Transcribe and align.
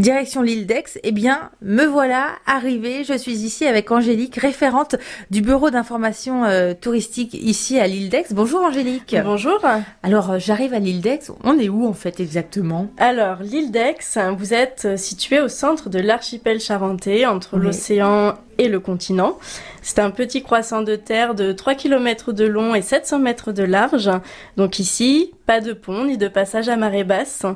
Direction 0.00 0.40
l'île 0.40 0.66
d'Aix, 0.66 0.98
eh 1.02 1.12
bien, 1.12 1.50
me 1.60 1.84
voilà 1.84 2.30
arrivée. 2.46 3.04
Je 3.04 3.12
suis 3.18 3.44
ici 3.44 3.66
avec 3.66 3.90
Angélique, 3.90 4.36
référente 4.36 4.96
du 5.30 5.42
bureau 5.42 5.68
d'information 5.68 6.44
euh, 6.44 6.72
touristique 6.72 7.34
ici 7.34 7.78
à 7.78 7.86
l'île 7.86 8.08
d'Aix. 8.08 8.24
Bonjour 8.30 8.62
Angélique. 8.62 9.14
Bonjour. 9.22 9.60
Alors, 10.02 10.30
euh, 10.30 10.38
j'arrive 10.38 10.72
à 10.72 10.78
l'île 10.78 11.02
d'Aix. 11.02 11.30
On 11.44 11.58
est 11.58 11.68
où 11.68 11.86
en 11.86 11.92
fait 11.92 12.18
exactement? 12.18 12.90
Alors, 12.96 13.42
l'île 13.42 13.72
d'Aix, 13.72 13.98
vous 14.38 14.54
êtes 14.54 14.86
euh, 14.86 14.96
situé 14.96 15.38
au 15.38 15.48
centre 15.48 15.90
de 15.90 15.98
l'archipel 15.98 16.60
charentais, 16.60 17.26
entre 17.26 17.58
l'océan 17.58 18.38
et 18.60 18.68
le 18.68 18.78
continent. 18.78 19.38
C'est 19.82 19.98
un 19.98 20.10
petit 20.10 20.42
croissant 20.42 20.82
de 20.82 20.94
terre 20.94 21.34
de 21.34 21.52
3 21.52 21.74
km 21.74 22.32
de 22.32 22.44
long 22.44 22.74
et 22.74 22.82
700 22.82 23.18
mètres 23.18 23.52
de 23.52 23.62
large. 23.62 24.10
Donc 24.58 24.78
ici, 24.78 25.32
pas 25.46 25.60
de 25.60 25.72
pont 25.72 26.04
ni 26.04 26.18
de 26.18 26.28
passage 26.28 26.68
à 26.68 26.76
marée 26.76 27.02
basse. 27.02 27.46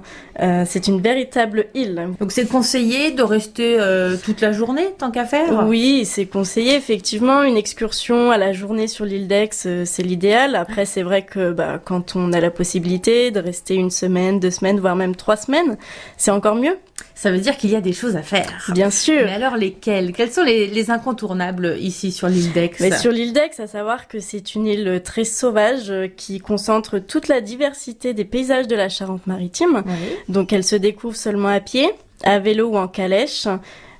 Euh, 0.40 0.64
c'est 0.66 0.88
une 0.88 1.02
véritable 1.02 1.66
île. 1.74 2.08
Donc 2.18 2.32
c'est 2.32 2.46
conseillé 2.46 3.10
de 3.10 3.22
rester 3.22 3.78
euh, 3.78 4.16
toute 4.16 4.40
la 4.40 4.52
journée 4.52 4.94
tant 4.98 5.10
qu'à 5.10 5.26
faire? 5.26 5.66
Oui, 5.66 6.06
c'est 6.06 6.24
conseillé 6.24 6.74
effectivement. 6.74 7.42
Une 7.42 7.58
excursion 7.58 8.30
à 8.30 8.38
la 8.38 8.54
journée 8.54 8.86
sur 8.86 9.04
l'île 9.04 9.28
d'Aix, 9.28 9.50
euh, 9.66 9.84
c'est 9.84 10.02
l'idéal. 10.02 10.56
Après, 10.56 10.86
c'est 10.86 11.02
vrai 11.02 11.22
que 11.22 11.52
bah, 11.52 11.78
quand 11.84 12.16
on 12.16 12.32
a 12.32 12.40
la 12.40 12.50
possibilité 12.50 13.30
de 13.30 13.40
rester 13.40 13.74
une 13.74 13.90
semaine, 13.90 14.40
deux 14.40 14.50
semaines, 14.50 14.80
voire 14.80 14.96
même 14.96 15.14
trois 15.14 15.36
semaines, 15.36 15.76
c'est 16.16 16.30
encore 16.30 16.54
mieux. 16.54 16.78
Ça 17.14 17.30
veut 17.30 17.38
dire 17.38 17.56
qu'il 17.56 17.70
y 17.70 17.76
a 17.76 17.80
des 17.80 17.92
choses 17.92 18.16
à 18.16 18.22
faire. 18.22 18.70
Bien 18.74 18.90
sûr. 18.90 19.24
Mais 19.24 19.32
alors 19.32 19.56
lesquelles? 19.56 20.12
Quels 20.12 20.30
sont 20.30 20.42
les, 20.42 20.66
les, 20.66 20.90
incontournables 20.90 21.76
ici 21.80 22.12
sur 22.12 22.28
l'île 22.28 22.52
d'Aix? 22.52 22.72
Mais 22.80 22.96
Sur 22.96 23.12
l'île 23.12 23.32
d'Aix, 23.32 23.50
à 23.58 23.66
savoir 23.66 24.08
que 24.08 24.20
c'est 24.20 24.54
une 24.54 24.66
île 24.66 25.00
très 25.02 25.24
sauvage 25.24 25.92
qui 26.16 26.38
concentre 26.38 26.98
toute 26.98 27.28
la 27.28 27.40
diversité 27.40 28.14
des 28.14 28.24
paysages 28.24 28.68
de 28.68 28.76
la 28.76 28.88
Charente-Maritime. 28.88 29.84
Donc 30.28 30.52
elle 30.52 30.64
se 30.64 30.76
découvre 30.76 31.16
seulement 31.16 31.48
à 31.48 31.60
pied, 31.60 31.90
à 32.24 32.38
vélo 32.38 32.70
ou 32.70 32.76
en 32.76 32.88
calèche. 32.88 33.48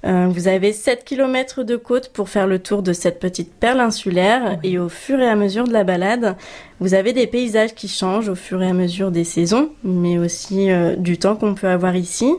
Euh, 0.04 0.26
vous 0.28 0.48
avez 0.48 0.72
7 0.72 1.04
km 1.04 1.62
de 1.62 1.76
côte 1.76 2.10
pour 2.12 2.28
faire 2.28 2.46
le 2.46 2.58
tour 2.58 2.82
de 2.82 2.92
cette 2.92 3.20
petite 3.20 3.54
perle 3.54 3.80
insulaire 3.80 4.58
et 4.62 4.78
au 4.78 4.90
fur 4.90 5.18
et 5.18 5.26
à 5.26 5.34
mesure 5.34 5.66
de 5.66 5.72
la 5.72 5.82
balade, 5.82 6.36
vous 6.78 6.92
avez 6.92 7.14
des 7.14 7.26
paysages 7.26 7.74
qui 7.74 7.88
changent 7.88 8.28
au 8.28 8.34
fur 8.34 8.62
et 8.62 8.68
à 8.68 8.74
mesure 8.74 9.10
des 9.10 9.24
saisons, 9.24 9.70
mais 9.82 10.18
aussi 10.18 10.70
euh, 10.70 10.94
du 10.96 11.16
temps 11.16 11.36
qu'on 11.36 11.54
peut 11.54 11.68
avoir 11.68 11.96
ici. 11.96 12.30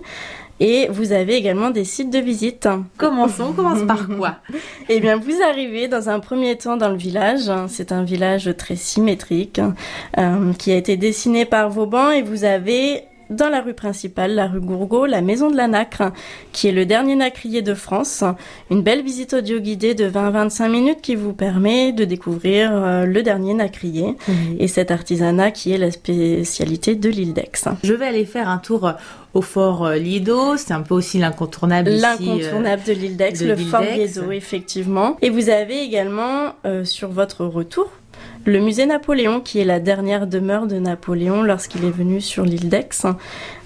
Et 0.59 0.87
vous 0.89 1.11
avez 1.11 1.35
également 1.35 1.69
des 1.69 1.83
sites 1.83 2.09
de 2.09 2.19
visite. 2.19 2.67
Commençons, 2.97 3.47
on 3.49 3.53
commence 3.53 3.83
par 3.83 4.07
quoi? 4.07 4.37
Eh 4.89 4.99
bien, 4.99 5.17
vous 5.17 5.41
arrivez 5.43 5.87
dans 5.87 6.09
un 6.09 6.19
premier 6.19 6.57
temps 6.57 6.77
dans 6.77 6.89
le 6.89 6.95
village. 6.95 7.51
C'est 7.67 7.91
un 7.91 8.03
village 8.03 8.49
très 8.57 8.75
symétrique 8.75 9.59
euh, 10.17 10.53
qui 10.53 10.71
a 10.71 10.75
été 10.75 10.95
dessiné 10.95 11.45
par 11.45 11.69
Vauban 11.69 12.11
et 12.11 12.21
vous 12.21 12.43
avez 12.43 13.03
dans 13.29 13.49
la 13.49 13.61
rue 13.61 13.73
principale, 13.73 14.35
la 14.35 14.47
rue 14.47 14.59
Gourgaud, 14.59 15.05
la 15.05 15.21
maison 15.21 15.49
de 15.49 15.55
la 15.55 15.67
nacre, 15.67 16.11
qui 16.51 16.67
est 16.67 16.71
le 16.71 16.85
dernier 16.85 17.15
nacrier 17.15 17.61
de 17.61 17.73
France. 17.73 18.23
Une 18.69 18.81
belle 18.81 19.03
visite 19.03 19.33
audio 19.33 19.59
guidée 19.59 19.95
de 19.95 20.09
20-25 20.09 20.69
minutes 20.69 21.01
qui 21.01 21.15
vous 21.15 21.33
permet 21.33 21.91
de 21.91 22.05
découvrir 22.05 22.71
euh, 22.73 23.05
le 23.05 23.23
dernier 23.23 23.53
nacrier 23.53 24.15
et 24.59 24.67
cet 24.67 24.91
artisanat 24.91 25.51
qui 25.51 25.71
est 25.71 25.77
la 25.77 25.91
spécialité 25.91 26.95
de 26.95 27.09
l'île 27.09 27.33
d'Aix. 27.33 27.51
Je 27.83 27.93
vais 27.93 28.05
aller 28.05 28.25
faire 28.25 28.49
un 28.49 28.57
tour 28.57 28.87
euh, 28.87 28.93
au 29.33 29.41
fort 29.41 29.85
euh, 29.85 29.95
Lido, 29.95 30.55
c'est 30.57 30.73
un 30.73 30.81
peu 30.81 30.93
aussi 30.93 31.17
l'incontournable 31.17 31.89
ici. 31.89 32.01
L'incontournable 32.01 32.83
de 32.87 32.93
l'île 32.93 33.17
d'Aix, 33.17 33.33
le 33.41 33.55
fort 33.55 33.81
Lido, 33.81 34.31
effectivement. 34.31 35.17
Et 35.21 35.29
vous 35.29 35.49
avez 35.49 35.81
également 35.81 36.53
sur 36.83 37.09
votre 37.09 37.45
retour 37.45 37.89
le 38.43 38.59
musée 38.59 38.85
Napoléon, 38.85 39.39
qui 39.39 39.59
est 39.59 39.65
la 39.65 39.79
dernière 39.79 40.27
demeure 40.27 40.67
de 40.67 40.77
Napoléon 40.77 41.43
lorsqu'il 41.43 41.85
est 41.85 41.91
venu 41.91 42.21
sur 42.21 42.43
l'île 42.43 42.69
d'Aix. 42.69 42.89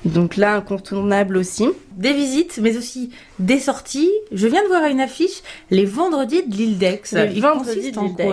Donc 0.05 0.37
là, 0.37 0.55
incontournable 0.55 1.37
aussi. 1.37 1.67
Des 1.97 2.13
visites, 2.13 2.59
mais 2.61 2.77
aussi 2.77 3.11
des 3.39 3.59
sorties. 3.59 4.09
Je 4.31 4.47
viens 4.47 4.63
de 4.63 4.67
voir 4.67 4.85
une 4.85 5.01
affiche, 5.01 5.43
les 5.69 5.85
vendredis 5.85 6.43
de 6.47 6.55
l'île 6.55 6.77
d'Aix. 6.77 7.01
Les 7.11 7.41
vendredis 7.41 7.91
de 7.91 7.99
l'île 7.99 8.15
d'Aix. 8.15 8.31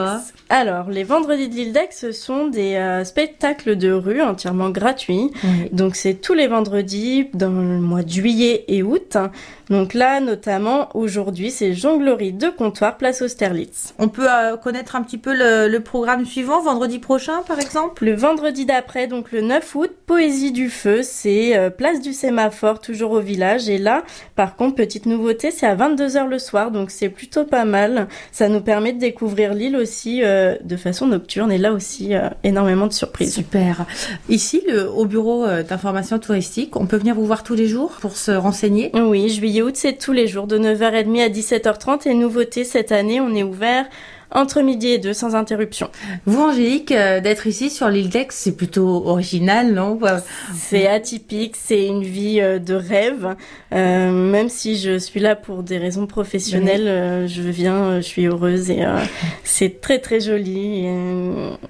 Alors, 0.48 0.88
les 0.88 1.02
vendredis 1.02 1.48
de 1.48 1.54
l'île 1.54 1.72
d'Aix, 1.72 1.88
ce 1.90 2.12
sont 2.12 2.46
des 2.46 2.76
euh, 2.76 3.04
spectacles 3.04 3.76
de 3.76 3.90
rue 3.90 4.22
entièrement 4.22 4.70
gratuits. 4.70 5.32
Donc 5.72 5.96
c'est 5.96 6.14
tous 6.14 6.34
les 6.34 6.46
vendredis 6.46 7.28
dans 7.34 7.50
le 7.50 7.80
mois 7.80 8.02
de 8.02 8.10
juillet 8.10 8.64
et 8.68 8.84
août. 8.84 9.16
Donc 9.68 9.94
là, 9.94 10.20
notamment, 10.20 10.88
aujourd'hui, 10.94 11.50
c'est 11.50 11.74
jonglerie 11.74 12.32
de 12.32 12.48
comptoir, 12.48 12.96
place 12.96 13.20
Austerlitz. 13.20 13.94
On 13.98 14.08
peut 14.08 14.30
euh, 14.30 14.56
connaître 14.56 14.94
un 14.94 15.02
petit 15.02 15.18
peu 15.18 15.34
le, 15.34 15.66
le, 15.68 15.80
programme 15.80 16.24
suivant, 16.24 16.62
vendredi 16.62 17.00
prochain, 17.00 17.42
par 17.42 17.58
exemple? 17.58 18.04
Le 18.04 18.14
vendredi 18.14 18.64
d'après, 18.64 19.08
donc 19.08 19.32
le 19.32 19.40
9 19.40 19.74
août, 19.74 19.90
Poésie 20.06 20.52
du 20.52 20.70
Feu, 20.70 21.00
c'est 21.02 21.55
euh, 21.56 21.70
place 21.70 22.00
du 22.00 22.12
sémaphore, 22.12 22.80
toujours 22.80 23.12
au 23.12 23.20
village. 23.20 23.68
Et 23.68 23.78
là, 23.78 24.04
par 24.34 24.56
contre, 24.56 24.76
petite 24.76 25.06
nouveauté, 25.06 25.50
c'est 25.50 25.66
à 25.66 25.74
22h 25.74 26.28
le 26.28 26.38
soir, 26.38 26.70
donc 26.70 26.90
c'est 26.90 27.08
plutôt 27.08 27.44
pas 27.44 27.64
mal. 27.64 28.08
Ça 28.32 28.48
nous 28.48 28.60
permet 28.60 28.92
de 28.92 28.98
découvrir 28.98 29.54
l'île 29.54 29.76
aussi 29.76 30.22
euh, 30.22 30.56
de 30.62 30.76
façon 30.76 31.06
nocturne. 31.06 31.50
Et 31.50 31.58
là 31.58 31.72
aussi, 31.72 32.14
euh, 32.14 32.28
énormément 32.44 32.86
de 32.86 32.92
surprises. 32.92 33.34
Super. 33.34 33.86
Ici, 34.28 34.62
le, 34.68 34.88
au 34.88 35.04
bureau 35.04 35.46
d'information 35.68 36.18
touristique, 36.18 36.76
on 36.76 36.86
peut 36.86 36.96
venir 36.96 37.14
vous 37.14 37.26
voir 37.26 37.42
tous 37.42 37.54
les 37.54 37.66
jours 37.66 37.92
pour 38.00 38.16
se 38.16 38.30
renseigner? 38.30 38.90
Oui, 38.94 39.28
juillet-août, 39.28 39.74
c'est 39.76 39.98
tous 39.98 40.12
les 40.12 40.26
jours, 40.26 40.46
de 40.46 40.58
9h30 40.58 41.24
à 41.24 41.28
17h30. 41.28 42.08
Et 42.08 42.14
nouveauté, 42.14 42.64
cette 42.64 42.92
année, 42.92 43.20
on 43.20 43.34
est 43.34 43.42
ouvert 43.42 43.86
entre 44.30 44.60
midi 44.60 44.88
et 44.88 44.98
deux 44.98 45.12
sans 45.12 45.34
interruption. 45.34 45.90
Vous, 46.26 46.40
Angélique, 46.42 46.92
euh, 46.92 47.20
d'être 47.20 47.46
ici 47.46 47.70
sur 47.70 47.88
l'île 47.88 48.08
d'Aix, 48.08 48.28
c'est 48.30 48.56
plutôt 48.56 49.06
original, 49.06 49.72
non? 49.72 49.98
C'est 50.54 50.86
atypique, 50.86 51.56
c'est 51.56 51.86
une 51.86 52.02
vie 52.02 52.40
euh, 52.40 52.58
de 52.58 52.74
rêve. 52.74 53.36
Euh, 53.72 54.10
même 54.10 54.48
si 54.48 54.78
je 54.78 54.98
suis 54.98 55.20
là 55.20 55.36
pour 55.36 55.62
des 55.62 55.78
raisons 55.78 56.06
professionnelles, 56.06 57.28
je 57.28 57.42
viens, 57.42 57.96
je 57.96 58.06
suis 58.06 58.26
heureuse 58.26 58.70
et 58.70 58.84
c'est 59.44 59.80
très 59.80 59.98
très 59.98 60.20
joli. 60.20 60.86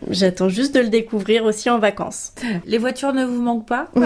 J'attends 0.08 0.48
juste 0.48 0.74
de 0.74 0.80
le 0.80 0.88
découvrir 0.88 1.44
aussi 1.44 1.70
en 1.70 1.78
vacances. 1.78 2.32
Les 2.66 2.78
voitures 2.78 3.12
ne 3.12 3.24
vous 3.24 3.42
manquent 3.42 3.68
pas? 3.68 3.88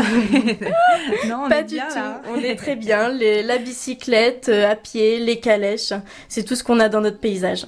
Non, 1.29 1.45
on 1.45 1.49
pas 1.49 1.61
est 1.61 1.65
du 1.65 1.75
bien, 1.75 1.89
tout. 1.89 1.95
Là. 1.97 2.23
On 2.35 2.41
est 2.41 2.57
très 2.57 2.77
bien. 2.77 3.09
Les, 3.09 3.43
la 3.43 3.59
bicyclette, 3.59 4.49
à 4.49 4.77
pied, 4.77 5.19
les 5.19 5.39
calèches, 5.39 5.93
c'est 6.29 6.45
tout 6.45 6.55
ce 6.55 6.65
qu'on 6.65 6.81
a 6.81 6.89
dans 6.89 7.01
notre 7.01 7.19
paysage. 7.19 7.67